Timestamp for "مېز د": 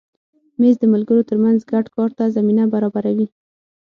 0.59-0.83